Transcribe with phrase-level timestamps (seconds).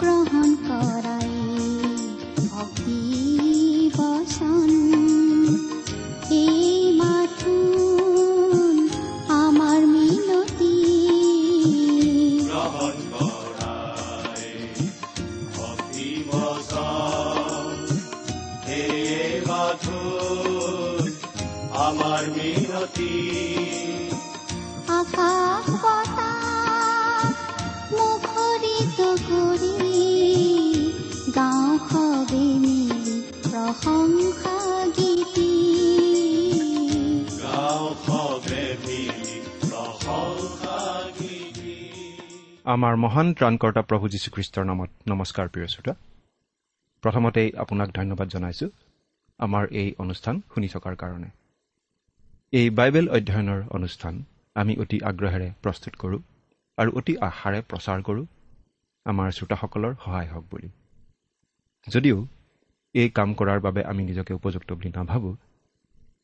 [0.00, 1.30] গ্ৰহণ কৰাই
[2.48, 3.00] ভক্তি
[3.96, 4.85] বচন
[42.76, 45.92] আমাৰ মহান ত্ৰাণকৰ্তা প্ৰভু যীশুখ্ৰীষ্টৰ নামত নমস্কাৰ প্ৰিয় শ্ৰোতা।
[47.02, 48.66] প্ৰথমতেই আপোনাক ধন্যবাদ জনাইছো
[49.40, 51.28] আমাৰ এই অনুষ্ঠান শুনি থকাৰ কাৰণে।
[52.52, 54.14] এই বাইবেল অধ্যয়নৰ অনুষ্ঠান
[54.56, 56.20] আমি অতি আগ্ৰহেৰে প্ৰস্তুত কৰোঁ
[56.78, 58.24] আৰু অতি আশাৰে প্ৰচাৰ কৰোঁ
[59.06, 60.68] আমাৰ শ্ৰোতাসকলৰ সহায় হওক বুলি।
[61.86, 62.16] যদিও
[62.94, 65.34] এই কাম কৰাৰ বাবে আমি নিজকে উপযুক্ত বুলি নাভাবোঁ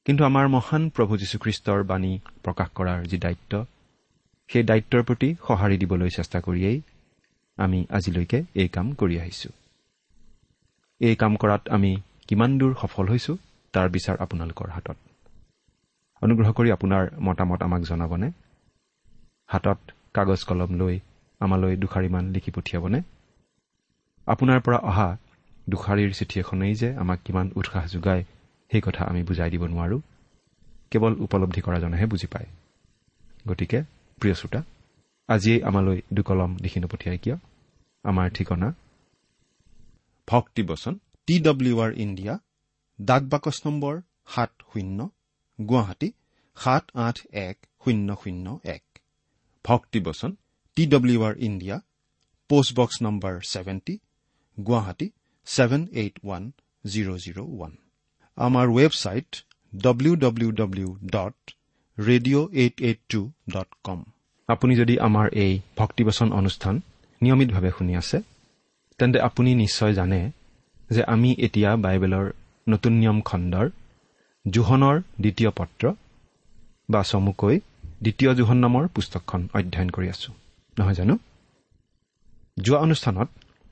[0.07, 2.13] কিন্তু আমাৰ মহান প্ৰভু যীশুখ্ৰীষ্টৰ বাণী
[2.45, 3.53] প্ৰকাশ কৰাৰ যি দায়িত্ব
[4.53, 6.79] সেই দায়িত্বৰ প্ৰতি সঁহাৰি দিবলৈ চেষ্টা কৰিয়েই
[7.57, 9.53] আমি আজিলৈকে এই কাম কৰি আহিছোঁ।
[11.01, 11.97] এই কাম কৰাত আমি
[12.29, 13.37] কিমান দূৰ সফল হৈছোঁ
[13.73, 14.97] তাৰ বিচাৰ আপোনালোকৰ হাতত।
[16.23, 18.31] অনুগ্ৰহ কৰি আপোনাৰ মতামত আমাক জনাবনে?
[19.47, 19.79] হাতত
[20.15, 21.01] কাগজ কলম লৈ
[21.41, 23.03] আমালৈ দুষাৰিমান লিখি পঠিয়াবনে?
[24.27, 25.17] আপোনাৰ পৰা অহা
[25.69, 28.25] দুষাৰীৰ চিঠি এখনেই যে আমাক কিমান উৎসাহ যোগায়
[28.71, 30.01] সেই কথা আমি বুজাই দিব নোৱাৰোঁ।
[30.91, 32.47] কেৱল উপলব্ধি কৰাজনেহে বুজি পায়।
[33.49, 34.61] গতিকে প্ৰিয় শ্ৰোতা
[35.29, 37.37] আজিয়েই আমালৈ দুকলম লিখি নপঠিয়াই কিয়?
[38.05, 38.69] আমাৰ ঠিকনা।
[40.29, 40.95] ভক্তিবচন
[41.29, 42.35] টি ডব্লিউ আৰ ইণ্ডিয়া
[42.99, 43.95] ডাক বাকচ নম্বৰ
[44.35, 44.99] সাত শূন্য
[45.59, 46.09] গুৱাহাটী
[46.57, 47.17] সাত আঠ
[47.47, 48.47] এক শূন্য শূন্য
[48.77, 48.85] এক।
[49.65, 50.31] ভক্তিবচন
[50.77, 51.77] T W R India
[52.51, 53.95] postbox number seventy
[54.59, 55.07] Guwahati
[55.47, 56.43] seven eight one
[56.85, 57.73] zero' zero' one.
[58.39, 59.31] আমাৰ website
[59.73, 61.37] W W W dot
[61.99, 64.01] radio' eight eight two dot com.
[64.49, 66.81] আপুনি যদি আমাৰ এই ভক্তিবচন অনুষ্ঠান
[67.23, 68.23] নিয়মিতভাৱে শুনি আছে
[68.99, 70.31] তেন্তে আপুনি নিশ্চয় জানে
[70.91, 72.33] যে আমি এতিয়া বাইবেলৰ
[72.69, 73.71] নতুন নিয়ম খণ্ডৰ
[74.51, 75.93] জোহনৰ দ্বিতীয় পত্ৰ
[76.91, 77.61] বা চমুকৈ
[78.03, 80.33] দ্বিতীয় জোহন নামৰ পুস্তকখন অধ্যয়ন কৰি আছো।
[80.79, 81.19] নহয় জানো?
[82.63, 83.29] যোৱা অনুষ্ঠানত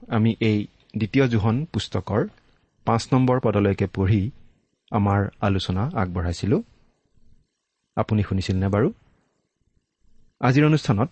[0.08, 0.66] আমি এই
[0.96, 2.28] দ্বিতীয় জোহন পুস্তকৰ
[2.84, 4.30] পাঁচ নম্বৰ পদলৈকে পঢ়ি
[4.90, 6.62] আমাৰ আলোচনা আগবঢ়াইছিলো।
[7.96, 8.92] আপুনি শুনিছিলনে বাৰু?
[10.40, 11.08] আজিৰ অনুষ্ঠানত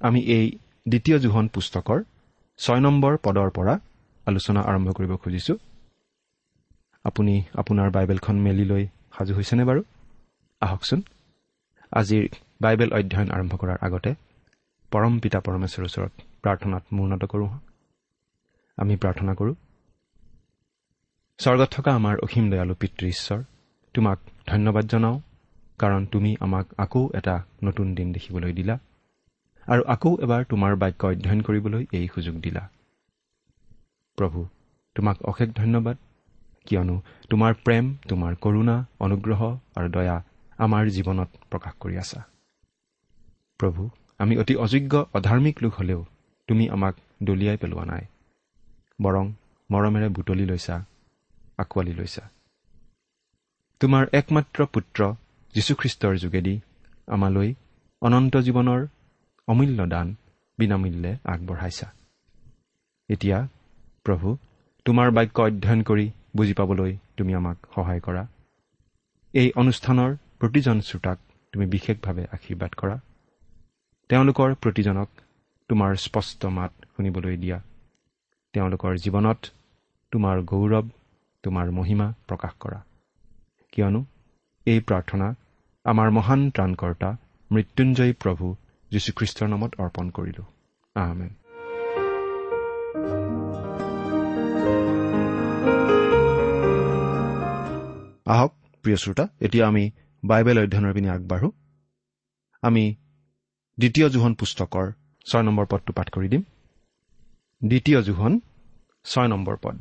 [0.00, 0.46] আমি এই
[0.88, 1.98] দ্বিতীয় জোহন পুস্তকৰ
[2.58, 3.74] ছয় নম্বৰ পদৰ পৰা
[4.26, 5.54] আলোচনা আৰম্ভ কৰিব খুজিছো।
[7.04, 8.84] আপুনি আপোনাৰ বাইবেলখন মেলি লৈ
[9.14, 9.82] সাজু হৈছেনে বাৰু?
[10.62, 11.00] আহকচোন।
[11.92, 12.24] আজিৰ
[12.60, 14.10] বাইবেল অধ্যয়ন আৰম্ভ কৰাৰ আগতে
[14.92, 16.12] পৰম পিতা পৰমেশ্বৰৰ ওচৰত
[16.42, 17.50] প্ৰাৰ্থনাত মূৰ্ণত কৰোঁ
[18.78, 19.54] আমি প্ৰাৰ্থনা কৰোঁ
[21.38, 23.40] স্বৰ্গত থকা আমাৰ অসীম দয়ালু পিতৃ ঈশ্বৰ
[23.94, 25.16] তোমাক ধন্যবাদ জনাওঁ।
[25.78, 27.34] কাৰণ তুমি আমাক আকৌ এটা
[27.64, 28.78] নতুন দিন দেখিবলৈ দিলা।
[29.66, 32.62] আৰু আকৌ এবাৰ তোমাৰ বাক্য অধ্যয়ন কৰিবলৈ এই সুযোগ দিলা।
[34.18, 34.46] প্ৰভু
[34.96, 35.96] তোমাক অশেষ ধন্যবাদ।
[36.66, 36.96] কিয়নো
[37.30, 39.40] তোমাৰ প্ৰেম তোমাৰ কৰুণা অনুগ্ৰহ
[39.76, 40.16] আৰু দয়া
[40.58, 42.20] আমাৰ জীৱনত প্ৰকাশ কৰি আছা।
[43.60, 46.04] প্ৰভু আমি অতি অযোগ্য অধাৰ্মিক লোক হ'লেও
[46.48, 48.04] তুমি আমাক দলিয়াই পেলোৱা নাই।
[49.02, 49.24] বৰং
[49.70, 50.76] মৰমেৰে বুটলি লৈছা
[51.58, 52.22] আঁকোৱালি লৈছা।
[53.80, 55.00] তোমাৰ একমাত্ৰ পুত্ৰ
[55.54, 56.60] যীশুখ্ৰীষ্টৰ যোগেদি
[57.06, 57.54] আমালৈ
[58.00, 58.86] অনন্ত জীৱনৰ
[59.48, 60.14] অমূল্য দান
[60.58, 61.92] বিনামূল্যে আগবঢ়াইছা।
[63.08, 63.48] এতিয়া
[64.04, 64.36] প্ৰভু
[64.84, 68.26] তোমাৰ বাক্য অধ্যয়ন কৰি বুজি পাবলৈ তুমি আমাক সহায় কৰা।
[69.32, 71.18] এই অনুষ্ঠানৰ প্ৰতিজন শ্ৰোতাক
[71.52, 72.98] তুমি বিশেষভাৱে আশীৰ্বাদ কৰা।
[74.08, 75.08] তেওঁলোকৰ প্ৰতিজনক
[75.68, 77.60] তোমাৰ স্পষ্ট মাত শুনিবলৈ দিয়া।
[78.52, 79.46] তেওঁলোকৰ জীৱনত
[80.10, 80.88] তোমাৰ গৌৰৱ
[81.42, 82.84] তোমাৰ মহিমা প্ৰকাশ কৰা।
[83.72, 84.04] কিয়নো
[84.66, 85.34] এই প্ৰাৰ্থনা
[85.84, 87.16] আমাৰ মহান ত্ৰাণকৰ্তা
[87.52, 88.56] মৃত্যুঞ্জয়ী প্ৰভু
[88.90, 90.44] যীশুখ্ৰীষ্টৰ নামত অৰ্পণ কৰিলো।
[90.94, 91.30] আহমেন
[98.26, 99.90] আহক প্ৰিয় শ্ৰোতা এতিয়া আমি
[100.24, 101.50] বাইবেল অধ্যয়নৰ পিনে আগবাঢ়ো।
[102.62, 102.94] আমি
[103.78, 104.92] দ্বিতীয় জোহন পুস্তকৰ
[105.26, 106.42] ছয় নম্বৰ পদটো পাঠ কৰি দিম।
[107.64, 108.40] দ্বিতীয় জোহন
[109.04, 109.76] ছয় নম্বৰ পদ।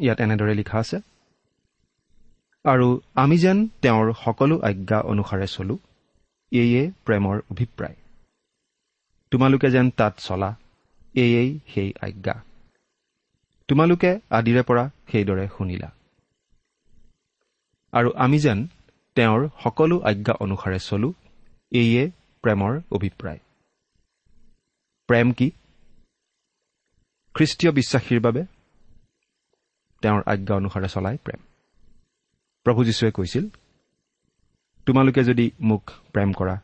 [0.00, 1.00] ইয়াত এনেদৰে লিখা আছে
[2.64, 5.78] আৰু আমি যেন তেওঁৰ সকলো আজ্ঞা অনুসাৰে চলো
[6.52, 7.96] এয়ে প্ৰেমৰ অভিপ্ৰায়।
[9.30, 10.56] তোমালোকে যেন তাত চলা
[11.14, 12.42] এয়েই সেই আজ্ঞা।
[13.68, 15.90] তোমালোকে আদিৰে পৰা সেইদৰে শুনিলা।
[17.92, 18.66] আৰু আমি যেন
[19.14, 21.12] তেওঁৰ সকলো আজ্ঞা অনুসাৰে চলো
[21.70, 22.10] এয়ে
[22.42, 23.38] প্ৰেমৰ অভিপ্ৰায়।
[25.06, 25.50] প্ৰেম কি?
[27.34, 28.44] খ্ৰীষ্টীয় বিশ্বাসীৰ বাবে
[30.02, 31.53] তেওঁৰ আজ্ঞা অনুসাৰে চলাই প্ৰেম।
[32.64, 33.48] প্ৰভু যীশুৱে কৈছিল
[34.86, 36.56] তোমালোকে যদি মোক প্ৰেম কৰা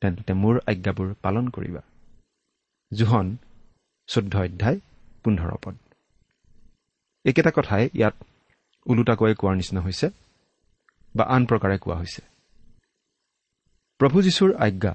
[0.00, 1.80] তেন্তে মোৰ আজ্ঞাবোৰ পালন কৰিবা।
[2.94, 3.36] জোহন
[4.06, 4.80] চৈধ্য অধ্যায়
[5.24, 5.76] পোন্ধৰ পদ।
[7.24, 8.14] একেটা কথাই ইয়াত
[8.86, 10.10] ওলোটাকৈ কোৱাৰ নিচিনা হৈছে
[11.16, 12.22] বা আন প্ৰকাৰে কোৱা হৈছে।
[13.98, 14.94] প্ৰভু যীশুৰ আজ্ঞা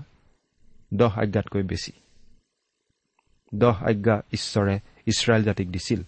[0.94, 1.92] দহ আজ্ঞাতকৈ বেছি।
[3.56, 6.02] দহ আজ্ঞা ঈশ্বৰে ইছৰাইল জাতিক দিছিল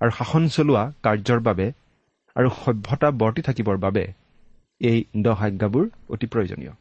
[0.00, 1.72] আৰু শাসন চলোৱা কাৰ্যৰ বাবে
[2.36, 4.04] আৰু সভ্যতা বৰ্তি থাকিবৰ বাবে
[4.80, 5.84] এই দহ আজ্ঞাবোৰ
[6.14, 6.72] অতি প্ৰয়োজনীয়।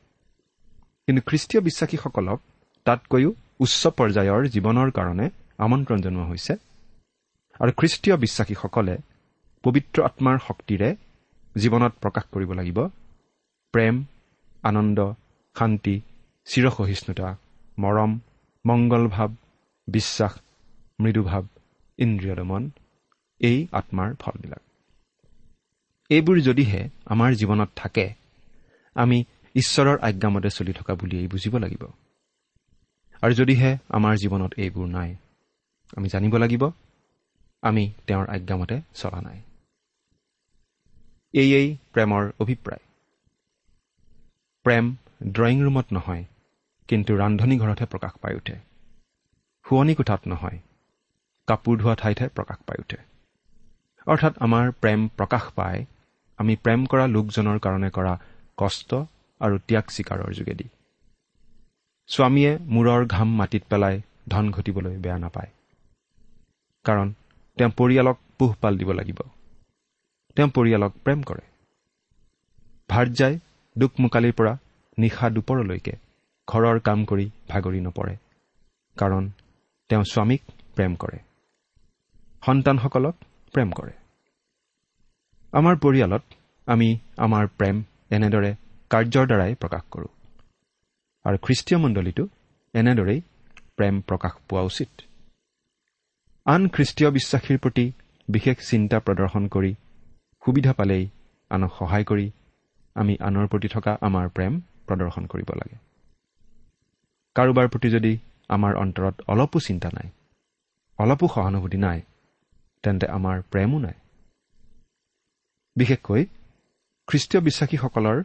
[1.06, 2.40] কিন্তু খ্ৰীষ্টীয় বিশ্বাসীসকলক
[2.86, 3.30] তাতকৈও
[3.63, 5.25] উচ্চ পৰ্যায়ৰ জীৱনৰ কাৰণে
[5.66, 6.54] আমন্ত্ৰণ জনোৱা হৈছে
[7.60, 8.96] আৰু খ্ৰীষ্টীয় বিশ্বাসীসকলে
[9.63, 10.90] পবিত্ৰ আত্মাৰ শক্তিৰে
[11.56, 12.80] জীৱনত প্ৰকাশ কৰিব লাগিব।
[13.74, 13.96] প্ৰেম
[14.63, 15.00] আনন্দ
[15.56, 15.96] শান্তি
[16.48, 17.30] চিৰসহিষ্ণুতা
[17.78, 18.12] মৰম
[18.66, 19.31] মংগল ভাৱ
[19.88, 20.34] বিশ্বাস
[21.01, 21.44] মৃদুভাৱ
[22.00, 22.63] ইন্দ্ৰিয় দমন
[23.42, 24.65] এই আত্মাৰ ফলবিলাক।
[26.10, 28.06] এইবোৰ যদিহে আমাৰ জীৱনত থাকে
[28.96, 29.18] আমি
[29.56, 31.84] ঈশ্বৰৰ আজ্ঞামতে চলি থকা বুলিয়েই বুজিব লাগিব।
[33.22, 35.16] আৰু যদিহে আমাৰ জীৱনত এইবোৰ নাই
[35.98, 36.63] আমি জানিব লাগিব
[37.63, 39.42] আমি তেওঁৰ আজ্ঞামতে চলা নাই।
[41.34, 42.84] এয়েই প্ৰেমৰ অভিপ্ৰায়।
[44.66, 44.86] প্ৰেম
[45.31, 46.24] ড্ৰয়িং ৰুমত নহয়
[46.88, 48.56] কিন্তু ৰান্ধনী ঘৰতহে প্ৰকাশ পাই উঠে।
[49.66, 50.60] শোৱনি কোঠাত নহয়
[51.48, 52.98] কাপোৰ ধোৱা ঠাইতহে প্ৰকাশ পাই উঠে।
[54.08, 55.86] অৰ্থাৎ আমাৰ প্ৰেম প্ৰকাশ পায়
[56.40, 58.14] আমি প্ৰেম কৰা লোকজনৰ কাৰণে কৰা
[58.58, 58.90] কষ্ট
[59.42, 60.68] আৰু ত্যাগ স্বীকাৰৰ যোগেদি।
[62.10, 65.52] স্বামীয়ে মূৰৰ ঘাম মাটিত পেলাই ধন ঘটিবলৈ বেয়া নাপায়।
[66.86, 67.14] কাৰণ
[67.58, 69.20] তেওঁ পৰিয়ালক পোহপাল দিব লাগিব।
[70.36, 71.44] তেওঁ পৰিয়ালক প্ৰেম কৰে।
[72.90, 73.40] ভাৰ্যাই
[73.76, 74.54] দুখমোকালিৰ পৰা
[74.98, 75.94] নিশা দুপৰলৈকে
[76.48, 78.16] ঘৰৰ কাম কৰি ভাগৰি নপৰে।
[78.98, 79.30] কাৰণ
[79.90, 80.42] তেওঁ স্বামীক
[80.76, 81.18] প্ৰেম কৰে।
[82.46, 83.16] সন্তানসকলক
[83.54, 83.92] প্ৰেম কৰে।
[85.54, 86.24] আমাৰ পৰিয়ালত
[86.68, 87.76] আমি আমাৰ প্ৰেম
[88.12, 88.52] এনেদৰে
[88.92, 90.12] কাৰ্যৰ দ্বাৰাই প্ৰকাশ কৰোঁ।
[91.26, 92.24] আৰু খ্ৰীষ্টীয় মণ্ডলীটো
[92.74, 93.20] এনেদৰেই
[93.78, 94.92] প্ৰেম প্ৰকাশ পোৱা উচিত।
[96.46, 97.86] আন খ্ৰীষ্টীয় বিশ্বাসীৰ প্ৰতি
[98.28, 99.72] বিশেষ চিন্তা প্ৰদৰ্শন কৰি
[100.44, 101.04] সুবিধা পালেই
[101.52, 102.28] আনক সহায় কৰি
[102.96, 104.54] আমি আনৰ প্ৰতি থকা আমাৰ প্ৰেম
[104.88, 105.78] প্ৰদৰ্শন কৰিব লাগে।
[107.36, 108.14] কাৰোবাৰ প্ৰতি যদি
[108.50, 110.08] আমাৰ অন্তৰত অলপো চিন্তা নাই
[111.00, 112.00] অলপো সহানুভূতি নাই
[112.84, 113.96] তেন্তে আমাৰ প্ৰেমো নাই।
[115.75, 116.22] বিশেষকৈ
[117.08, 118.17] খ্ৰীষ্টীয় বিশ্বাসীসকলৰ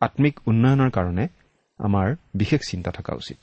[0.00, 1.24] আত্মিক উন্নয়নৰ কাৰণে
[1.80, 3.40] আমাৰ বিশেষ চিন্তা থকা উচিত।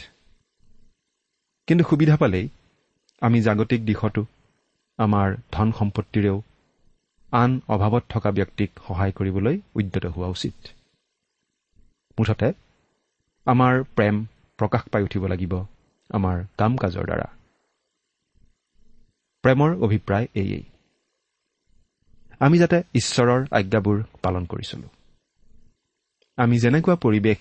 [1.67, 2.47] কিন্তু সুবিধা পালেই
[3.21, 4.21] আমি জাগতিক দিশতো
[4.99, 6.37] আমাৰ ধন সম্পত্তিৰেও
[7.31, 10.57] আন অভাৱত থকা ব্যক্তিক সহায় কৰিবলৈ উদ্যত হোৱা উচিত।
[12.17, 12.49] মুঠতে
[13.47, 14.15] আমাৰ প্ৰেম
[14.59, 15.53] প্ৰকাশ পাই উঠিব লাগিব
[16.09, 17.27] আমাৰ কাম কাজৰ দ্বাৰা।
[19.43, 20.63] প্ৰেমৰ অভিপ্ৰায় এয়েই
[22.43, 24.87] আমি যাতে ঈশ্বৰৰ আজ্ঞাবোৰ পালন কৰি চলো
[26.37, 27.39] আমি যেনেকুৱা পৰিৱেশ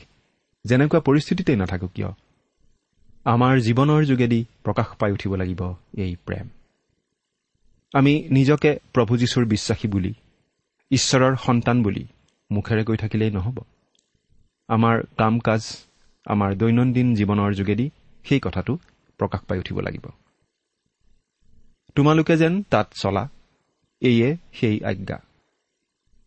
[0.64, 2.10] যেনেকুৱা পৰিস্থিতিতেই নাথাকো কিয়?
[3.26, 5.60] আমাৰ জীৱনৰ যোগেদি প্ৰকাশ পাই উঠিব লাগিব
[5.96, 6.46] এই প্ৰেম।
[7.94, 10.12] আমি নিজকে প্ৰভু যীশুৰ বিশ্বাসী বুলি
[10.90, 12.04] ঈশ্বৰৰ সন্তান বুলি
[12.50, 13.58] মুখেৰে কৈ থাকিলেই নহ'ব।
[14.68, 15.62] আমাৰ কাম কাজ
[16.26, 17.86] আমাৰ দৈনন্দিন জীৱনৰ যোগেদি
[18.24, 18.72] সেই কথাটো
[19.20, 20.04] প্ৰকাশ পাই উঠিব লাগিব।
[21.96, 23.24] তোমালোকে যেন তাত চলা
[24.02, 25.18] এয়ে সেই আজ্ঞা।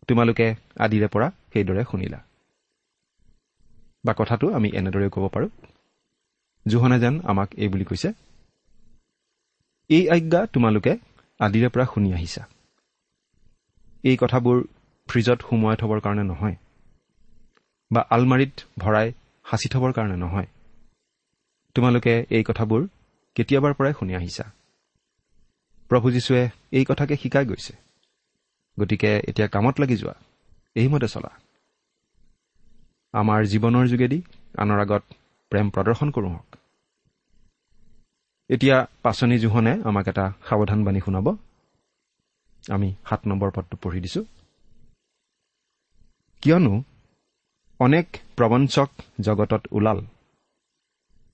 [0.08, 0.46] তোমালোকে
[0.78, 2.20] আদিৰে পৰা সেইদৰে শুনিলা।
[4.04, 5.50] বা কথাটো আমি এনেদৰে ক'ব পাৰোঁ।
[6.66, 8.08] জোহনে যেন আমাক এই বুলি কৈছে
[9.90, 10.92] এই আজ্ঞা তোমালোকে
[11.40, 12.42] আদিৰে পৰা শুনি আহিছা।
[14.04, 14.56] এই কথাবোৰ
[15.08, 16.56] ফ্ৰিজত সুমুৱাই থবৰ কাৰণে নহয়
[17.90, 19.08] বা আলমাৰিত ভৰাই
[19.44, 20.48] সাঁচি থবৰ কাৰণে নহয়।
[21.76, 22.80] তোমালোকে এই কথাবোৰ
[23.36, 24.44] কেতিয়াবাৰ পৰাই শুনি আহিছা।
[25.88, 27.76] প্ৰভু যীশুৱে এই কথাকে শিকাই গৈছে।
[28.80, 30.14] গতিকে এতিয়া কামত লাগি যোৱা।
[30.74, 31.30] এইমতে চলা।
[33.12, 34.22] আমাৰ জীৱনৰ যোগেদি
[34.58, 35.02] আনৰ আগত
[35.50, 36.56] প্ৰেম প্ৰদৰ্শন কৰোঁ হওক।
[38.48, 41.36] এতিয়া পাচনি জোহনে আমাক এটা সাৱধান বাণী শুনাব।
[42.70, 44.24] আমি সাত নম্বৰ পদটো পঢ়ি দিছো।
[46.42, 46.82] কিয়নো
[47.80, 48.88] অনেক প্ৰবঞ্চক
[49.20, 50.06] জগতত ওলাল।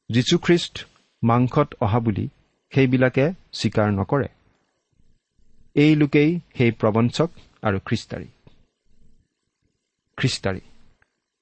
[0.09, 0.87] যীশুখ্ৰীষ্ট
[1.23, 2.29] মাংসত অহা বুলি
[2.75, 4.29] সেইবিলাকে স্বীকাৰ নকৰে।
[5.75, 7.31] এই লোকেই সেই প্ৰবঞ্চক
[7.63, 8.29] আৰু খ্ৰীষ্টাৰী।
[10.17, 10.61] খ্ৰীষ্টাৰী।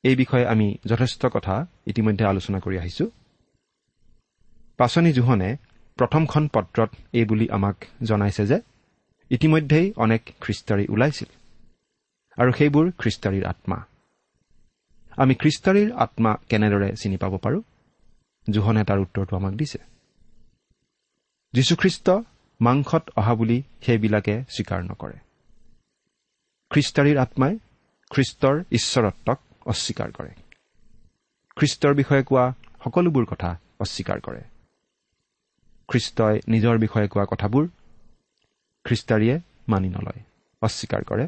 [0.03, 3.11] এই বিষয়ে আমি যথেষ্ট কথা ইতিমধ্যে আলোচনা কৰি আহিছো।
[4.77, 5.57] পাচনি জোহনে
[5.97, 8.61] প্ৰথমখন পত্ৰত এই বুলি আমাক জনাইছে যে
[9.31, 11.29] ইতিমধ্যেই অনেক খ্ৰীষ্টাৰী ওলাইছিল
[12.39, 13.79] আৰু সেইবোৰ খ্ৰীষ্টাৰীৰ আত্মা।
[15.17, 17.63] আমি খ্ৰীষ্টাৰীৰ আত্মা কেনেদৰে চিনি পাব পাৰোঁ?
[18.51, 19.79] জোহনে তাৰ উত্তৰটো আমাক দিছে।
[21.53, 22.11] যীশুখ্ৰীষ্ট
[22.61, 25.17] মাংসত অহা বুলি সেইবিলাকে স্বীকাৰ নকৰে।
[26.71, 27.55] খ্ৰীষ্টাৰীৰ আত্মাই
[28.11, 30.33] খ্ৰীষ্টৰ ঈশ্বৰত্বক অস্বীকাৰ কৰে।
[31.57, 32.45] খ্ৰীষ্টৰ বিষয়ে কোৱা
[32.85, 33.51] সকলোবোৰ কথা
[33.81, 34.43] অস্বীকাৰ কৰে।
[35.89, 37.65] খ্ৰীষ্টই নিজৰ বিষয়ে কোৱা কথাবোৰ
[38.85, 39.37] খ্ৰীষ্টাৰীয়ে
[39.69, 40.21] মানি নলয়
[40.63, 41.25] অস্বীকাৰ কৰে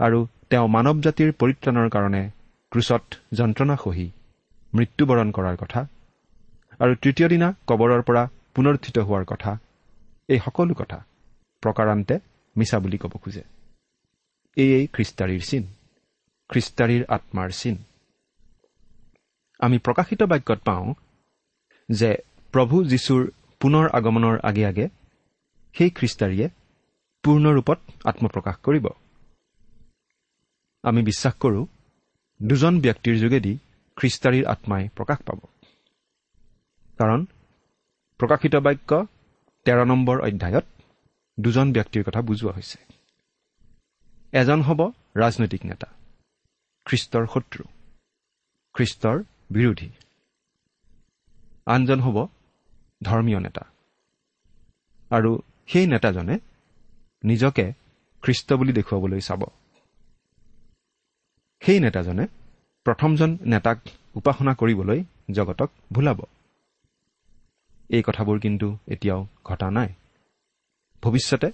[0.00, 0.18] আৰু
[0.50, 2.22] তেওঁ মানৱ জাতিৰ পৰিত্ৰাণৰ কাৰণে
[2.72, 4.06] ক্ৰুচত যন্ত্ৰণা সহি
[4.74, 5.80] মৃত্যুবৰণ কৰাৰ কথা
[6.80, 8.22] আৰু তৃতীয় দিনা কবৰৰ পৰা
[8.54, 9.50] পুনৰুত্থিত হোৱাৰ কথা
[10.30, 10.98] এই সকলো কথা
[11.62, 12.14] প্ৰকাৰান্তে
[12.56, 13.42] মিছা বুলি ক'ব খোজে।
[14.56, 15.64] এয়েই খ্ৰীষ্টাৰীৰ চিন
[16.50, 17.76] খ্ৰীষ্টাৰীৰ আত্মাৰ চিন।
[19.60, 20.86] আমি প্ৰকাশিত বাক্যত পাওঁ
[21.88, 22.10] যে
[22.54, 23.22] প্ৰভু যীশুৰ
[23.60, 24.86] পুনৰ আগমনৰ আগে আগে
[25.74, 26.46] সেই খ্ৰীষ্টাৰীয়ে
[27.24, 28.86] পূৰ্ণৰূপত আত্মপ্ৰকাশ কৰিব।
[30.84, 31.64] আমি বিশ্বাস কৰোঁ
[32.40, 33.52] দুজন ব্যক্তিৰ যোগেদি
[33.96, 35.40] খ্ৰীষ্টাৰীৰ আত্মাই প্ৰকাশ পাব।
[36.98, 37.20] কাৰণ
[38.20, 38.90] প্ৰকাশিত বাক্য
[39.64, 40.66] তেৰ নম্বৰ অধ্যায়ত
[41.40, 42.78] দুজন ব্যক্তিৰ কথা বুজোৱা হৈছে।
[44.32, 44.80] এজন হ'ব
[45.16, 45.86] ৰাজনৈতিক নেতা
[46.86, 47.64] খ্ৰীষ্টৰ শত্ৰু
[48.74, 49.16] খ্ৰীষ্টৰ
[49.50, 49.90] বিৰোধী।
[51.66, 52.26] আনজন হ'ব
[53.02, 53.64] ধৰ্মীয় নেতা।
[55.10, 56.38] আৰু সেই নেতাজনে
[57.24, 57.72] নিজকে
[58.22, 59.42] খ্ৰীষ্ট বুলি দেখুৱাবলৈ চাব।
[61.62, 62.24] সেই নেতাজনে
[62.84, 63.78] প্ৰথমজন নেতাক
[64.14, 66.20] উপাসনা কৰিবলৈ জগতক ভুলাব।
[67.90, 69.90] এই কথাবোৰ কিন্তু এতিয়াও ঘটা নাই।
[71.02, 71.48] ভৱিষ্যতে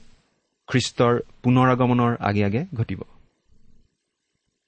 [0.68, 3.00] খ্ৰীষ্টৰ পুনৰ আগমনৰ আগে আগে ঘটিব।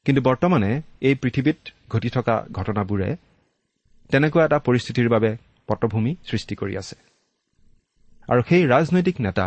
[0.06, 0.70] কিন্তু বৰ্তমানে
[1.00, 1.58] এই পৃথিৱীত
[1.90, 3.08] ঘটি থকা ঘটনাবোৰে
[4.10, 5.30] তেনেকুৱা এটা পৰিস্থিতিৰ বাবে
[5.68, 6.96] পটভূমি সৃষ্টি কৰি আছে।
[8.28, 9.46] আৰু সেই ৰাজনৈতিক নেতা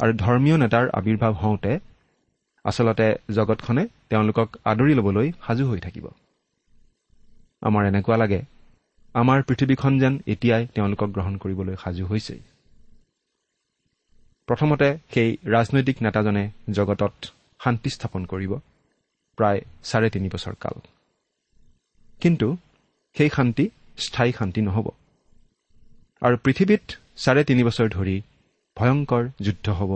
[0.00, 1.72] আৰু ধৰ্মীয় নেতাৰ আৱিৰ্ভাৱ হওঁতে
[2.64, 6.06] আচলতে জগতখনে তেওঁলোকক আদৰি ল'বলৈ সাজু হৈ থাকিব।
[7.62, 8.40] আমাৰ এনেকুৱা লাগে
[9.20, 12.40] আমাৰ পৃথিৱীখন যেন এতিয়াই তেওঁলোকক গ্ৰহণ কৰিবলৈ সাজু হৈছেই।
[14.48, 17.14] প্ৰথমতে সেই ৰাজনৈতিক নেতাজনে জগতত
[17.64, 18.52] শান্তি স্থাপন কৰিব
[19.38, 20.76] প্ৰায় চাৰে তিনি বছৰ কাল।
[22.20, 22.48] কিন্তু
[23.16, 23.64] সেই শান্তি
[23.98, 24.86] স্থায়ী শান্তি নহ'ব।
[26.22, 26.84] আৰু পৃথিৱীত
[27.16, 28.16] চাৰে তিনি বছৰ ধৰি
[28.76, 29.92] ভয়ংকৰ যুদ্ধ হ'ব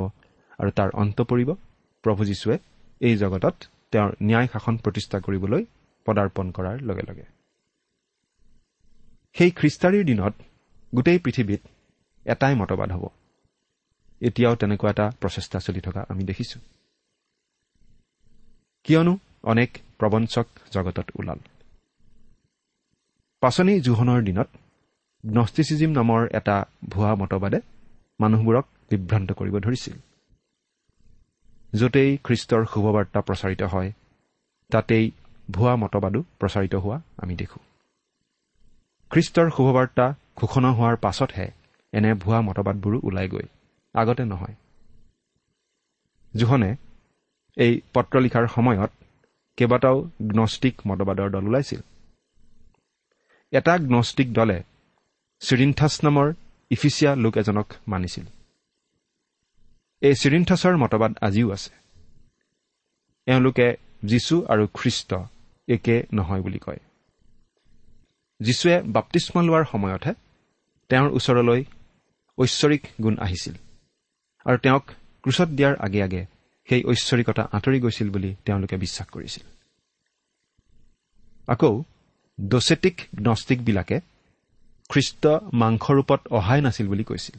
[0.58, 1.50] আৰু তাৰ অন্ত পৰিব।
[2.04, 2.56] প্ৰভু যীশুৱে
[3.00, 3.56] এই জগতত
[3.92, 5.62] তেওঁৰ ন্যায় শাসন প্ৰতিষ্ঠা কৰিবলৈ
[6.06, 7.39] পদাৰ্পণ কৰাৰ লগে লগে।
[9.34, 10.34] সেই খ্ৰীষ্টাৰীৰ দিনত
[10.94, 11.60] গোটেই পৃথিৱীত
[12.26, 13.04] এটাই মতবাদ হ'ব।
[14.20, 16.60] এতিয়াও তেনেকুৱা এটা প্ৰচেষ্টা চলি থকা আমি দেখিছোঁ।
[18.84, 21.40] কিয়নো অনেক প্ৰবঞ্চক জগতত ওলাল।
[23.42, 24.48] পাচনি জোহনৰ দিনত
[25.24, 26.56] নষ্টিচিজিম নামৰ এটা
[26.88, 27.60] ভুৱা মতবাদে
[28.20, 29.96] মানুহবোৰক বিভ্ৰান্ত কৰিব ধৰিছিল।
[31.72, 33.90] য'তেই খ্ৰীষ্টৰ শুভবাৰ্তা প্ৰচাৰিত হয়
[34.70, 35.10] তাতেই
[35.50, 37.69] ভুৱা মতবাদো প্ৰচাৰিত হোৱা আমি দেখোঁ।
[39.10, 41.50] খ্ৰীষ্টৰ শুভবাৰ্তা ঘোষণা হোৱাৰ পাছতহে
[41.92, 43.46] এনে ভুৱা মতবাদবোৰো ওলাই গৈ
[43.94, 44.54] আগতে নহয়।
[46.36, 46.76] জোহনে
[47.56, 48.90] এই পত্ৰ লিখাৰ সময়ত
[49.56, 51.80] কেইবাটাও গ্নষ্টিক মতবাদৰ দল ওলাইছিল।
[53.52, 54.62] এটা গ্নষ্টিক দলে
[55.40, 56.32] চিৰিন্থাছ নামৰ
[56.70, 58.26] ইফিচিয়া লোক এজনক মানিছিল।
[60.00, 61.74] এই চিৰিন্থাছৰ মতবাদ আজিও আছে।
[63.26, 65.14] এওঁলোকে যীশু আৰু খ্ৰীষ্ট
[65.68, 66.78] একে নহয় বুলি কয়।
[68.40, 70.14] যীশুৱে বাপ্তিস্মা লোৱাৰ সময়তহে
[70.88, 71.64] তেওঁৰ ওচৰলৈ
[72.38, 73.54] ঐশ্বৰিক গুণ আহিছিল
[74.46, 74.84] আৰু তেওঁক
[75.22, 76.26] ক্ৰুচত দিয়াৰ আগে আগে
[76.68, 79.44] সেই ঐশ্বৰিকতা আঁতৰি গৈছিল বুলি তেওঁলোকে বিশ্বাস কৰিছিল।
[81.46, 81.82] আকৌ
[82.40, 84.00] ডচেটিক গ্নষ্টিকবিলাকে
[84.88, 87.38] খ্ৰীষ্ট মাংসৰূপত অহাই নাছিল বুলি কৈছিল।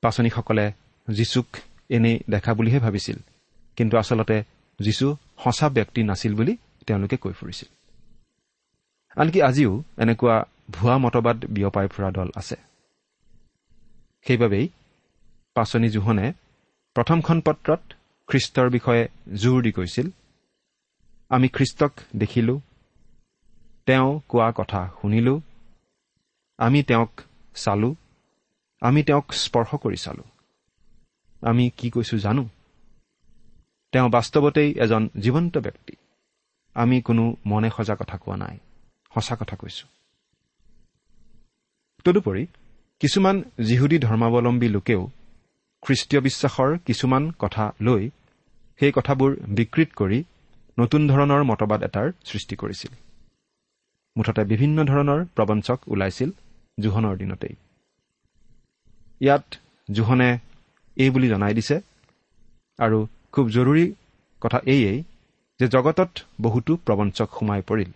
[0.00, 0.72] পাচনীসকলে
[1.08, 1.46] যীচুক
[1.88, 3.16] এনেই দেখা বুলিহে ভাবিছিল
[3.76, 4.44] কিন্তু আচলতে
[4.80, 7.81] যীচু সঁচা ব্যক্তি নাছিল বুলি তেওঁলোকে কৈ ফুৰিছিল।
[9.16, 10.36] আনকি আজিও এনেকুৱা
[10.70, 12.56] ভুৱা মতবাদ বিয়পাই ফুৰা দল আছে।
[14.26, 14.68] সেইবাবেই
[15.56, 16.32] পাচনি জোহনে
[16.96, 17.82] প্ৰথমখন পত্ৰত
[18.28, 20.06] খ্ৰীষ্টৰ বিষয়ে জোৰ দি কৈছিল
[21.30, 22.60] আমি খ্ৰীষ্টক দেখিলো
[23.86, 25.40] তেওঁ কোৱা কথা শুনিলো
[26.58, 27.12] আমি তেওঁক
[27.54, 27.94] চালো
[28.82, 30.24] আমি তেওঁক স্পৰ্শ কৰি চালো।
[31.42, 32.44] আমি কি কৈছো জানো?
[33.92, 35.94] তেওঁ বাস্তৱতেই এজন জীৱন্ত ব্যক্তি।
[36.76, 38.58] আমি কোনো মনে সজা কথা কোৱা নাই।
[39.14, 39.84] সঁচা কথা কৈছো।
[42.06, 42.46] তদুপৰি
[43.00, 43.36] কিছুমান
[43.68, 45.02] যিহুদী ধৰ্মাৱলম্বী লোকেও
[45.82, 48.02] খ্ৰীষ্টীয় বিশ্বাসৰ কিছুমান কথা লৈ
[48.80, 50.18] সেই কথাবোৰ বিকৃত কৰি
[50.78, 52.92] নতুন ধৰণৰ মতবাদ এটাৰ সৃষ্টি কৰিছিল।
[54.16, 56.30] মুঠতে বিভিন্ন ধৰণৰ প্ৰবঞ্চক ওলাইছিল
[56.80, 57.54] জোহনৰ দিনতেই।
[59.20, 59.44] ইয়াত
[59.90, 60.30] জোহনে
[60.96, 61.76] এই বুলি জনাই দিছে
[62.78, 62.98] আৰু
[63.32, 63.84] খুব জৰুৰী
[64.42, 64.98] কথা এইয়েই
[65.60, 67.90] যে জগতত বহুতো প্ৰবঞ্চক সোমাই পৰিল।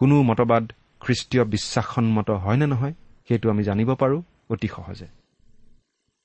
[0.00, 2.94] কোনো মতবাদ খ্ৰীষ্টীয় বিশ্বাসসন্মত হয় নে নহয়
[3.28, 5.06] সেইটো আমি জানিব পাৰোঁ অতি সহজে।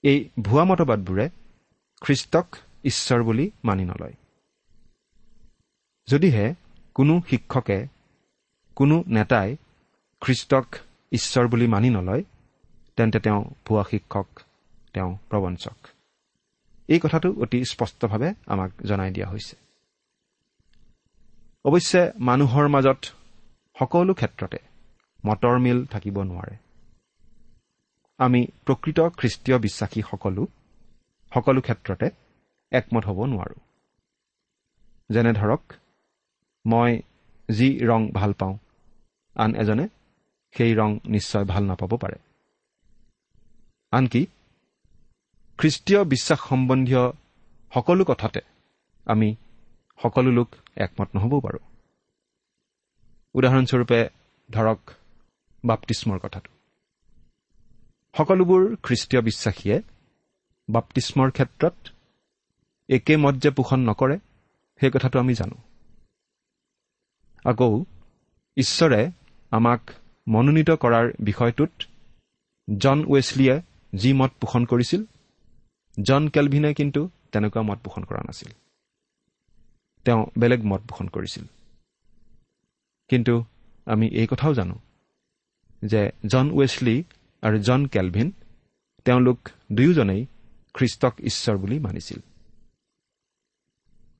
[0.04, 1.30] এই ভুৱা মতবাদবোৰে
[2.02, 4.14] খ্ৰীষ্টক ঈশ্বৰ বুলি মানি নলয়।
[6.08, 6.56] যদিহে
[6.94, 7.88] কোনো শিক্ষকে
[8.76, 9.58] কোনো নেতাই
[10.22, 10.66] খ্ৰীষ্টক
[11.12, 12.24] ঈশ্বৰ বুলি মানি নলয়
[12.96, 14.28] তেন্তে তেওঁ ভুৱা শিক্ষক
[14.94, 15.88] তেওঁ প্ৰবঞ্চক।
[16.88, 19.56] এই কথাটো অতি স্পষ্টভাৱে আমাক জনাই দিয়া হৈছে।
[21.66, 23.06] অৱশ্যে মানুহৰ মাজত
[23.76, 24.58] সকলো ক্ষেত্ৰতে
[25.26, 26.56] মতৰ মিল থাকিব নোৱাৰে।
[28.20, 30.48] আমি প্ৰকৃত খ্ৰীষ্টীয় বিশ্বাসী সকলো
[31.34, 32.10] সকলো ক্ষেত্ৰতে
[32.72, 33.58] একমত হ'ব নোৱাৰো।
[35.10, 35.74] যেনে ধৰক
[36.66, 37.02] মই
[37.50, 38.58] যি ৰং ভাল পাওঁ
[39.36, 39.88] আন এজনে
[40.52, 42.18] সেই ৰং নিশ্চয় ভাল নাপাব পাৰে।
[43.92, 44.26] আনকি
[45.58, 47.12] খ্ৰীষ্টীয় বিশ্বাস সম্বন্ধীয়
[47.74, 48.42] সকলো কথাতে
[49.06, 49.36] আমি
[50.00, 51.75] সকলো লোক একমত নহ'বও পাৰোঁ।
[53.36, 54.00] উদাহৰণস্বৰূপে
[54.52, 54.80] ধৰক
[55.66, 56.52] বাপ্তিস্মৰ কথাটো।
[58.18, 59.82] সকলোবোৰ খ্ৰীষ্টীয় বিশ্বাসীয়ে
[60.70, 61.76] বাপ্তিস্মৰ ক্ষেত্ৰত
[62.90, 64.20] একে মত যে পোষণ নকৰে
[64.80, 65.58] সেই কথাটো আমি জানো।
[67.50, 67.84] আকৌ
[68.58, 69.12] ঈশ্বৰে
[69.52, 69.82] আমাক
[70.28, 71.72] মনোনীত কৰাৰ বিষয়টোত
[72.78, 73.62] জন ৱেছলিয়ে
[73.96, 75.04] যি মত পোষণ কৰিছিল
[76.02, 78.52] জন কেলভিনে কিন্তু তেনেকুৱা মত পোষণ কৰা নাছিল।
[80.06, 81.46] তেওঁ বেলেগ মত পোষণ কৰিছিল।
[83.08, 83.44] কিন্তু
[83.86, 84.76] আমি এই কথাও জানো
[85.86, 87.04] যে জন ৱেছলি
[87.42, 88.32] আৰু জন কেলভিন
[89.06, 90.26] তেওঁলোক দুয়োজনেই
[90.74, 92.20] খ্ৰীষ্টক ঈশ্বৰ বুলি মানিছিল।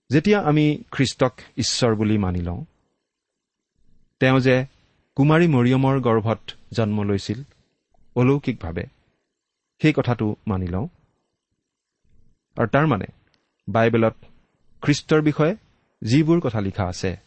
[0.10, 2.66] যেতিয়া আমি খ্ৰীষ্টক ঈশ্বৰ বুলি মানি লওঁ
[4.20, 4.66] তেওঁ যে
[5.16, 6.40] কুমাৰী মৰিয়মৰ গৰ্ভত
[6.74, 7.44] জন্ম লৈছিল
[8.16, 8.86] অলৌকিকভাৱে
[9.82, 10.88] সেই কথাটো মানি লওঁ।
[12.58, 13.06] আৰু তাৰমানে
[13.68, 14.16] বাইবেলত
[14.82, 15.56] খ্ৰীষ্টৰ বিষয়ে
[16.02, 17.25] যিবোৰ কথা লিখা আছে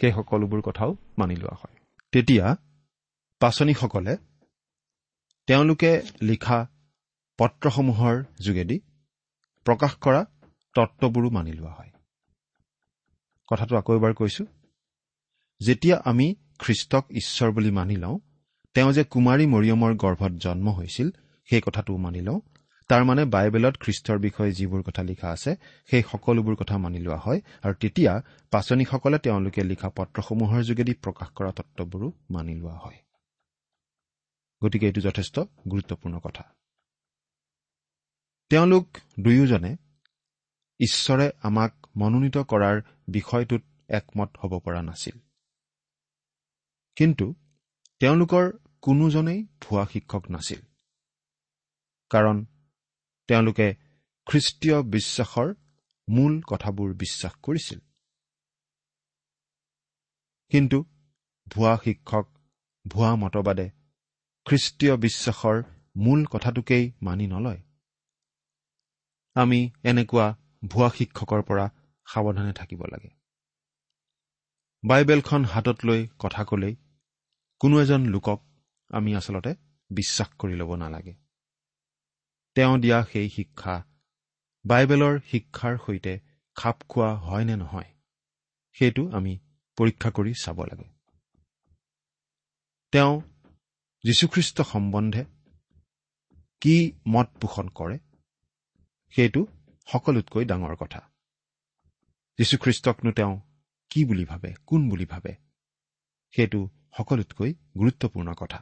[0.00, 1.76] সেই সকলোবোৰ কথাও মানি লোৱা হয়।
[2.12, 2.56] তেতিয়া
[3.40, 4.16] পাচনীসকলে
[5.46, 6.66] তেওঁলোকে লিখা
[7.38, 8.80] পত্ৰসমূহৰ যোগেদি
[9.66, 10.24] প্ৰকাশ কৰা
[10.74, 11.90] তত্ববোৰো মানি লোৱা হয়।
[13.48, 14.44] কথাটো আকৌ এবাৰ কৈছো
[15.60, 18.18] যেতিয়া আমি খ্ৰীষ্টক ঈশ্বৰ বুলি মানি লওঁ
[18.74, 21.10] তেওঁ যে কুমাৰী মৰিয়মৰ গৰ্ভত জন্ম হৈছিল
[21.48, 22.40] সেই কথাটোও মানি লওঁ।
[22.88, 27.74] তাৰমানে বাইবেলত খ্ৰীষ্টৰ বিষয়ে যিবোৰ কথা লিখা আছে সেই সকলোবোৰ কথা মানি লোৱা হয়। আৰু
[27.74, 32.98] তেতিয়া পাচনীসকলে তেওঁলোকে লিখা পত্ৰসমূহৰ যোগেদি প্ৰকাশ কৰা তত্ববোৰো মানি লোৱা হয়।
[34.64, 36.44] গতিকে এইটো যথেষ্ট গুৰুত্বপূৰ্ণ কথা।
[38.50, 38.88] তেওঁলোক
[39.20, 39.76] দুয়োজনে
[40.80, 45.18] ঈশ্বৰে আমাক মনোনীত কৰাৰ বিষয়টোত একমত হ'ব পৰা নাছিল।
[46.96, 47.34] কিন্তু
[47.98, 50.60] তেওঁলোকৰ কোনোজনেই ভুৱা শিক্ষক নাছিল।
[52.10, 52.46] কাৰণ
[53.28, 53.74] তেওঁলোকে
[54.26, 55.54] খ্ৰীষ্টীয় বিশ্বাসৰ
[56.08, 57.78] মূল কথাবোৰ বিশ্বাস কৰিছিল।
[60.48, 60.84] কিন্তু
[61.48, 62.26] ভুৱা শিক্ষক
[62.86, 63.70] ভুৱা মতবাদে
[64.46, 65.62] খ্ৰীষ্টীয় বিশ্বাসৰ
[65.96, 67.60] মূল কথাটোকেই মানি নলয়।
[69.34, 70.26] আমি এনেকুৱা
[70.68, 71.66] ভুৱা শিক্ষকৰ পৰা
[72.06, 73.10] সাৱধানে থাকিব লাগে।
[74.84, 76.76] বাইবেলখন হাতত লৈ কথা ক'লেই
[77.60, 78.40] কোনো এজন লোকক
[78.90, 79.54] আমি আচলতে
[79.90, 81.23] বিশ্বাস কৰি ল'ব নালাগে।
[82.54, 83.84] তেওঁ দিয়া সেই শিক্ষা
[84.66, 86.20] বাইবেলৰ শিক্ষাৰ সৈতে
[86.54, 87.90] খাপ খোৱা হয় নে নহয়
[88.72, 89.38] সেইটো আমি
[89.78, 90.88] পৰীক্ষা কৰি চাব লাগে।
[92.92, 93.20] তেওঁ
[94.04, 95.24] যীশুখ্ৰীষ্ট সম্বন্ধে
[96.60, 97.98] কি মত পোষণ কৰে
[99.12, 99.46] সেইটো
[99.86, 101.00] সকলোতকৈ ডাঙৰ কথা।
[102.38, 103.40] যীশুখ্ৰীষ্টকনো তেওঁ
[103.90, 105.32] কি বুলি ভাবে কোন বুলি ভাবে
[106.34, 108.58] সেইটো সকলোতকৈ গুৰুত্বপূৰ্ণ কথা।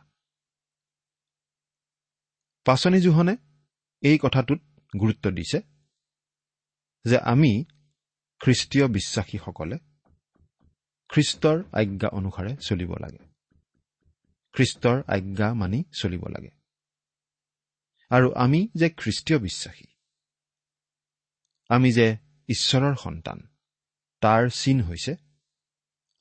[2.65, 3.37] পাচনি জোহনে
[4.03, 4.61] এই কথাটোত
[5.01, 5.59] গুৰুত্ব দিছে
[7.05, 7.53] যে আমি
[8.41, 9.77] খ্ৰীষ্টীয় বিশ্বাসীসকলে
[11.11, 13.23] খ্ৰীষ্টৰ আজ্ঞা অনুসাৰে চলিব লাগে।
[14.55, 16.53] খ্ৰীষ্টৰ আজ্ঞা মানি চলিব লাগে।
[18.11, 19.87] আৰু আমি যে খ্ৰীষ্টীয় বিশ্বাসী
[21.71, 22.07] আমি যে
[22.49, 23.39] ঈশ্বৰৰ সন্তান
[24.23, 25.13] তাৰ চিন হৈছে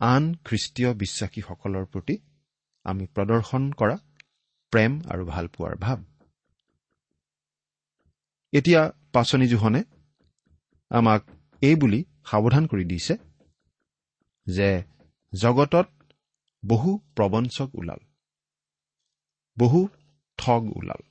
[0.02, 2.15] আন খ্ৰীষ্টীয় বিশ্বাসীসকলৰ প্ৰতি
[2.86, 3.98] আমি প্ৰদৰ্শন কৰা
[4.74, 6.00] প্ৰেম আৰু ভালপোৱাৰ ভাৱ
[8.54, 8.82] এতিয়া
[9.14, 9.82] পাচনি জোহনে
[10.90, 11.22] আমাক
[11.62, 13.16] এই বুলি সাৱধান কৰি দিছে
[14.48, 14.84] যে
[15.34, 15.88] জগতত
[16.64, 18.02] বহু প্ৰবঞ্চক ওলাল
[19.58, 19.88] বহু
[20.38, 21.02] ঠগ ওলাল।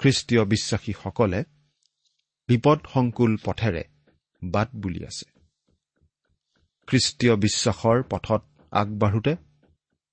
[0.00, 1.44] খ্ৰীষ্টীয় বিশ্বাসীসকলে
[2.48, 3.84] বিপদসংকুল পথেৰে
[4.42, 5.26] বাট বুলি আছে।
[6.86, 9.32] খ্ৰীষ্টীয় বিশ্বাসৰ পথত আগবাঢ়োতে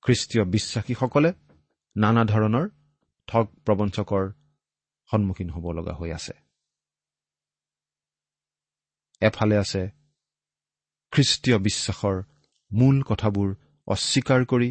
[0.04, 1.34] খ্ৰীষ্টীয় বিশ্বাসীসকলে
[1.96, 2.66] নানা ধৰণৰ
[3.28, 4.24] ঠগ প্ৰবঞ্চকৰ
[5.12, 6.34] সন্মুখীন হ'ব লগা হৈ আছে।
[9.22, 9.82] এফালে আছে
[11.13, 12.17] খ্ৰীষ্টীয় বিশ্বাসৰ
[12.72, 13.50] মূল কথাবোৰ
[13.88, 14.70] অস্বীকাৰ কৰি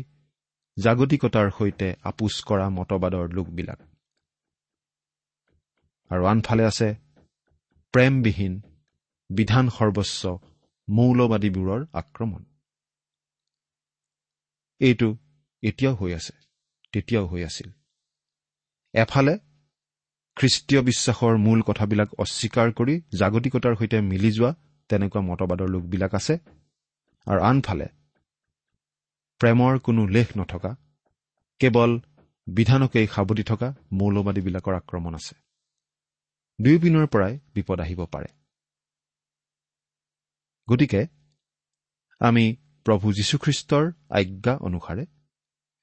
[0.76, 3.80] জাগতিকতাৰ সৈতে আপোচ কৰা মতবাদৰ লোকবিলাক।
[6.10, 6.88] আৰু আনফালে আছে
[7.94, 8.54] প্ৰেমবিহীন
[9.30, 10.22] বিধান সৰ্বস্ব
[10.88, 12.42] মৌলবাদীবোৰৰ আক্ৰমণ।
[14.80, 15.08] এইটো
[15.62, 16.34] এতিয়াও হৈ আছে
[16.92, 17.68] তেতিয়াও হৈ আছিল।
[18.94, 19.34] এফালে
[20.36, 24.50] খ্ৰীষ্টীয় বিশ্বাসৰ মূল কথাবিলাক অস্বীকাৰ কৰি জাগতিকতাৰ সৈতে মিলি যোৱা
[24.90, 26.34] তেনেকুৱা মতবাদৰ লোকবিলাক আছে।
[27.26, 27.88] আৰু আনফালে
[29.40, 30.72] প্ৰেমৰ কোনো লেখ নথকা
[31.60, 31.90] কেৱল
[32.46, 35.34] বিধানকেই সাৱটি থকা মৌলবাদীবিলাকৰ আক্ৰমণ আছে।
[36.58, 38.28] দুয়োপিনৰ পৰাই বিপদ আহিব পাৰে।
[40.68, 41.00] গতিকে
[42.20, 42.44] আমি
[42.86, 45.04] প্ৰভু যীশুখ্ৰীষ্টৰ আজ্ঞা অনুসাৰে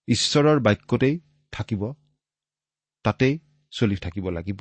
[0.08, 1.16] ঈশ্বৰৰ বাক্যতেই
[1.54, 1.82] থাকিব
[3.06, 3.40] তাতেই
[3.74, 4.60] চলি থাকিব লাগিব।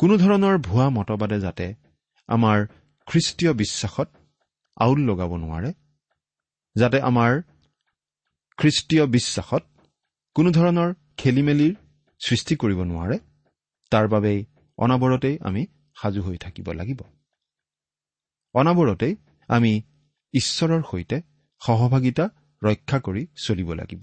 [0.00, 1.66] কোনো ধৰণৰ ভুৱা মতবাদে যাতে
[2.28, 2.58] আমাৰ
[3.08, 4.08] খ্ৰীষ্টীয় বিশ্বাসত
[4.76, 5.70] আউল লগাব নোৱাৰে
[6.76, 7.32] যাতে আমাৰ
[8.58, 9.62] খ্ৰীষ্টীয় বিশ্বাসত
[10.36, 11.72] কোনো ধৰণৰ খেলি মেলিৰ
[12.20, 13.16] সৃষ্টি কৰিব নোৱাৰে
[13.92, 14.40] তাৰ বাবেই
[14.78, 15.62] অনাবৰতেই আমি
[16.00, 17.00] সাজু হৈ থাকিব লাগিব।
[18.54, 19.14] অনাবৰতেই
[19.48, 19.72] আমি
[20.34, 21.16] ঈশ্বৰৰ সৈতে
[21.62, 22.24] সহভাগিতা
[22.62, 24.02] ৰক্ষা কৰি চলিব লাগিব।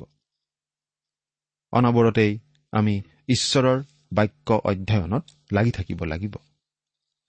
[1.73, 2.31] অনাবৰতেই
[2.77, 6.33] আমি ঈশ্বৰৰ বাক্য অধ্যয়নত লাগি থাকিব লাগিব।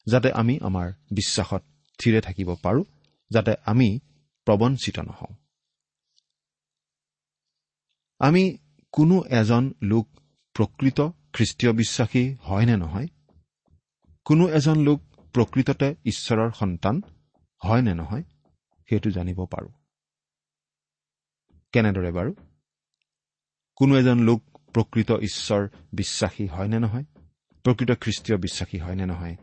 [0.07, 1.63] যাতে আমি আমাৰ বিশ্বাসত
[1.99, 2.85] থিৰে থাকিব পাৰোঁ
[3.31, 3.89] যাতে আমি
[4.45, 5.35] প্ৰবঞ্চিত নহওঁ।
[8.19, 8.59] আমি
[8.93, 10.07] কোনো এজন লোক
[10.55, 11.01] প্ৰকৃত
[11.33, 13.09] খ্ৰীষ্টীয় বিশ্বাসী হয় নে নহয়?
[14.25, 15.01] কোনো এজন লোক
[15.33, 17.01] প্ৰকৃততে ঈশ্বৰৰ সন্তান
[17.65, 18.23] হয় নে নহয়?
[18.89, 19.73] সেইটো জানিব পাৰোঁ।
[21.73, 22.33] কেনেদৰে বাৰু?
[23.77, 27.05] কোনো এজন লোক প্ৰকৃত ঈশ্বৰ বিশ্বাসী হয় নে নহয়?
[27.65, 29.37] প্ৰকৃত খ্ৰীষ্টীয় বিশ্বাসী হয় নে নহয়?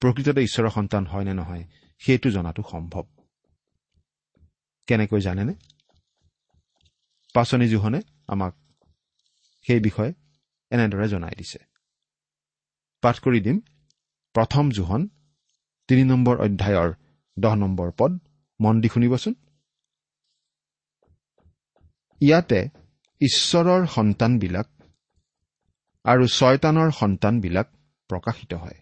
[0.00, 1.64] প্ৰকৃততে ঈশ্বৰৰ সন্তান হয় নে নহয়?
[1.98, 3.02] সেইটো জনাটো সম্ভৱ।
[4.86, 5.54] কেনেকৈ জানেনে?
[7.34, 8.54] পাচনি জোহনে আমাক
[9.66, 10.12] সেই বিষয়ে
[10.70, 11.58] এনেদৰে জনাই দিছে।
[13.00, 13.60] পাঠ কৰি দিম।
[14.34, 15.08] প্ৰথম জোহন
[15.88, 16.94] তিনি নম্বৰ অধ্যায়ৰ
[17.38, 18.18] দহ নম্বৰ পদ।
[18.60, 19.34] মন দি শুনিবচোন।
[22.20, 22.68] ইয়াতে
[23.20, 24.68] ঈশ্বৰৰ সন্তানবিলাক
[26.04, 27.68] আৰু ছয়তানৰ সন্তানবিলাক
[28.10, 28.78] প্ৰকাশিত হয়।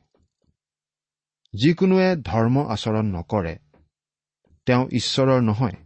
[1.53, 3.59] যিকোনোৱে ধৰ্ম আচৰণ নকৰে
[4.67, 5.77] তেওঁ ঈশ্বৰৰ নহয়।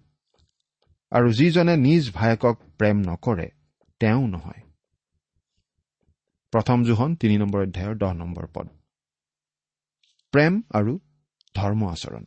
[1.12, 3.48] আৰু যিজনে নিজ ভায়েকক প্ৰেম নকৰে
[4.00, 4.62] তেওঁ নহয়।
[6.52, 8.68] প্ৰথম জোহন তিনি নম্বৰ অধ্যায়ৰ দহ নম্বৰ পদ।
[10.32, 10.98] প্ৰেম আৰু
[11.54, 12.24] ধৰ্ম আচৰণ।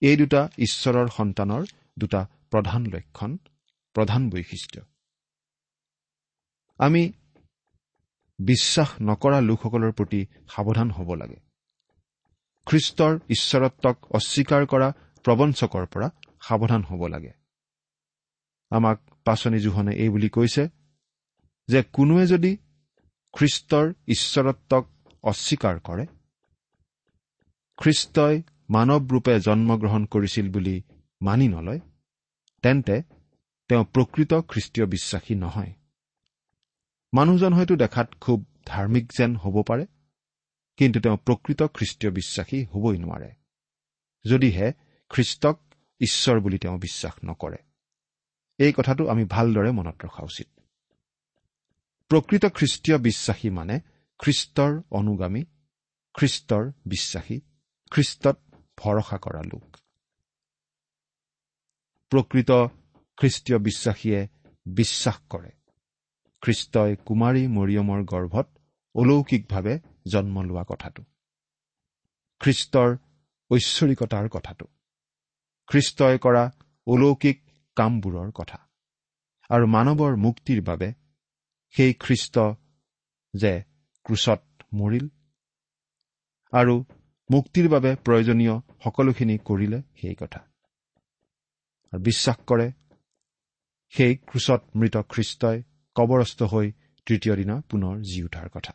[0.00, 1.64] এই দুটা ঈশ্বৰৰ সন্তানৰ
[1.98, 3.36] দুটা প্ৰধান লক্ষণ
[3.94, 4.95] প্ৰধান বৈশিষ্ট্য।
[6.78, 7.12] আমি
[8.38, 11.36] বিশ্বাস নকৰা লোকসকলৰ প্ৰতি সাৱধান হ'ব লাগে।
[12.66, 14.92] খ্ৰীষ্টৰ ঈশ্বৰত্বক অস্বীকাৰ কৰা
[15.24, 16.10] প্ৰবঞ্চকৰ পৰা
[16.40, 17.32] সাৱধান হ'ব লাগে।
[18.70, 20.68] আমাক পাচনি জোহনে এই বুলি কৈছে
[21.68, 22.56] যে কোনোৱে যদি
[23.34, 24.84] খ্ৰীষ্টৰ ঈশ্বৰত্বক
[25.22, 26.06] অস্বীকাৰ কৰে
[27.76, 30.82] খ্ৰীষ্টই মানৱ ৰূপে জন্মগ্ৰহণ কৰিছিল বুলি
[31.22, 31.80] মানি নলয়
[32.62, 33.02] তেন্তে
[33.68, 35.72] তেওঁ প্ৰকৃত খ্ৰীষ্টীয় বিশ্বাসী নহয়।
[37.12, 39.86] মানুহজন হয়তো দেখাত খুব ধাৰ্মিক যেন হ'ব পাৰে
[40.76, 43.30] কিন্তু তেওঁ প্ৰকৃত খ্ৰীষ্টীয় বিশ্বাসী হ'বই নোৱাৰে
[44.24, 44.72] যদিহে
[45.10, 45.56] খ্ৰীষ্টক
[46.00, 47.56] ঈশ্বৰ বুলি তেওঁ বিশ্বাস নকৰে।
[48.58, 50.48] এই কথাটো আমি ভালদৰে মনত ৰখা উচিত।
[52.08, 53.80] প্ৰকৃত খ্ৰীষ্টীয় বিশ্বাসী মানে
[54.18, 55.44] খ্ৰীষ্টৰ অনুগামী
[56.14, 57.40] খ্ৰীষ্টৰ বিশ্বাসী
[57.90, 58.36] খ্ৰীষ্টত
[58.76, 59.76] ভৰসা কৰা লোক।
[62.10, 62.50] প্ৰকৃত
[63.16, 64.28] খ্ৰীষ্টীয় বিশ্বাসীয়ে
[64.66, 65.50] বিশ্বাস কৰে।
[66.46, 68.46] খ্ৰীষ্টই কুমাৰী মৰিয়মৰ গৰ্ভত
[68.94, 69.74] অলৌকিকভাৱে
[70.06, 71.02] জন্ম লোৱা কথাটো।
[72.40, 72.90] খ্ৰীষ্টৰ
[73.50, 74.66] ঐশ্বৰিকতাৰ কথাটো।
[75.68, 76.44] খ্ৰীষ্টই কৰা
[76.86, 77.38] অলৌকিক
[77.76, 78.58] কামবোৰৰ কথা।
[79.50, 80.88] আৰু মানৱৰ মুক্তিৰ বাবে
[81.74, 82.36] সেই খ্ৰীষ্ট
[83.34, 83.52] যে
[84.04, 84.42] ক্ৰুচত
[84.74, 85.06] মৰিল
[86.52, 86.74] আৰু
[87.30, 88.54] মুক্তিৰ বাবে প্ৰয়োজনীয়
[88.84, 90.40] সকলোখিনি কৰিলে সেই কথা।
[91.92, 92.72] বিশ্বাস কৰে
[93.88, 95.58] সেই ক্ৰুচত মৃত খ্ৰীষ্টই
[95.96, 96.72] কবৰস্থ হৈ
[97.06, 98.72] তৃতীয় দিনা পুনৰ জি উঠাৰ কথা।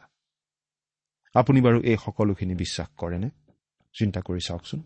[1.33, 3.29] আপুনি বাৰু এই সকলোখিনি বিশ্বাস কৰেনে?
[3.99, 4.83] চিন্তা কৰি চাওকচোন।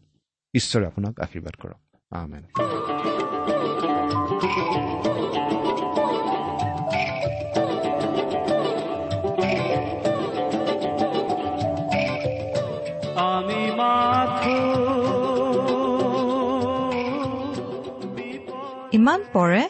[0.54, 2.44] ঈশ্বৰে আপোনাক আশীৰ্বাদ কৰক। আমেন।
[13.18, 14.86] আমি মাথো
[18.94, 19.70] ইমান পৰে?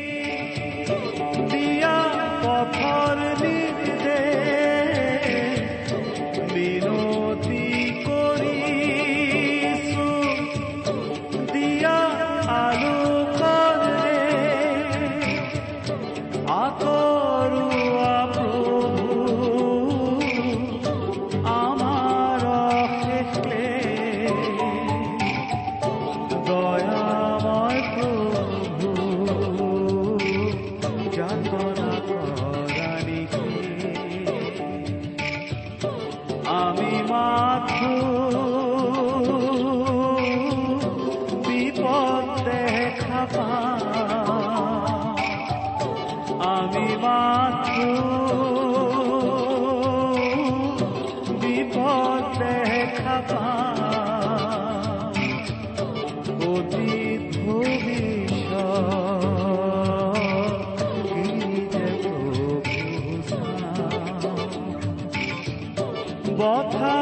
[66.41, 67.00] কথা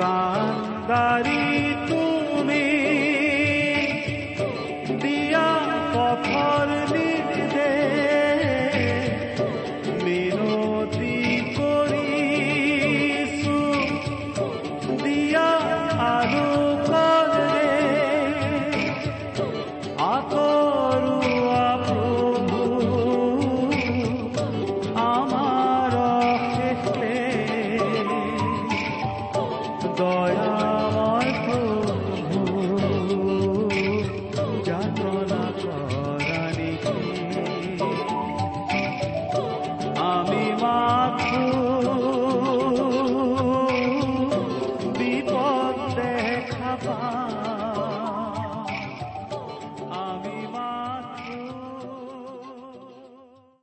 [0.00, 1.49] دکانداری